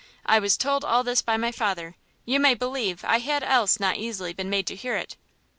I 0.25 0.39
was 0.39 0.57
told 0.57 0.83
all 0.83 1.03
this 1.03 1.21
by 1.21 1.37
my 1.37 1.51
father; 1.51 1.93
you 2.25 2.39
may 2.39 2.55
believe 2.55 3.05
I 3.05 3.19
had 3.19 3.43
else 3.43 3.79
not 3.79 3.97
easily 3.97 4.33
been 4.33 4.49
made 4.49 4.67
hear 4.67 4.95
it!" 4.95 5.15